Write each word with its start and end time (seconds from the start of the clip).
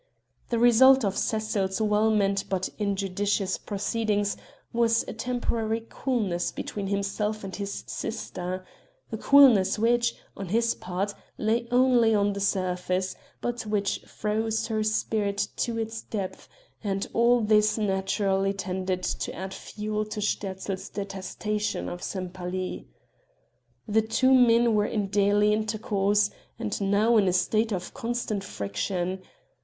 The 0.49 0.57
result 0.57 1.05
of 1.05 1.15
Cecil's 1.15 1.79
well 1.79 2.09
meant 2.09 2.45
but 2.49 2.69
injudicious 2.79 3.59
proceedings 3.59 4.35
was 4.73 5.03
a 5.07 5.13
temporary 5.13 5.85
coolness 5.91 6.51
between 6.51 6.87
himself 6.87 7.43
and 7.43 7.55
his 7.55 7.83
sister 7.85 8.65
a 9.11 9.17
coolness 9.17 9.77
which, 9.77 10.15
on 10.35 10.47
his 10.47 10.73
part, 10.73 11.13
lay 11.37 11.67
only 11.69 12.15
on 12.15 12.33
the 12.33 12.39
surface, 12.39 13.15
but 13.41 13.63
which 13.67 13.99
froze 13.99 14.65
her 14.69 14.81
spirit 14.81 15.47
to 15.57 15.77
its 15.77 16.01
depths, 16.01 16.49
and 16.83 17.05
all 17.13 17.39
this 17.39 17.77
naturally 17.77 18.53
tended 18.53 19.03
to 19.03 19.31
add 19.35 19.53
fuel 19.53 20.03
to 20.05 20.19
Sterzl's 20.19 20.89
detestation 20.89 21.87
of 21.87 22.01
Sempaly. 22.01 22.87
The 23.87 24.01
two 24.01 24.33
men 24.33 24.73
were 24.73 24.87
in 24.87 25.09
daily 25.09 25.53
intercourse, 25.53 26.31
and 26.57 26.81
now 26.81 27.17
in 27.17 27.27
a 27.27 27.31
state 27.33 27.71
of 27.71 27.93
constant 27.93 28.43
friction. 28.43 29.21